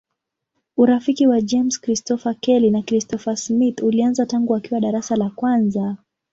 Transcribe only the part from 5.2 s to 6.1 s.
kwanza.